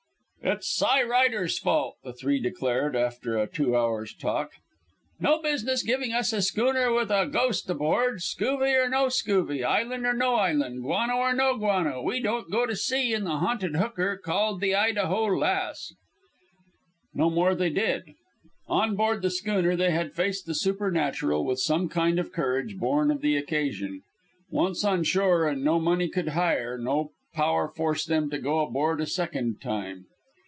[0.43, 4.53] "It's Cy Rider's fault," the three declared after a two hours' talk.
[5.19, 8.23] "No business giving us a schooner with a ghost aboard.
[8.23, 12.65] Scoovy or no scoovy, island or no island, guano or no guano, we don't go
[12.65, 15.93] to sea in the haunted hooker called the Idaho Lass."
[17.13, 18.15] No more they did.
[18.67, 23.11] On board the schooner they had faced the supernatural with some kind of courage born
[23.11, 24.01] of the occasion.
[24.49, 28.99] Once on shore, and no money could hire, no power force them to go aboard
[28.99, 30.07] a second time.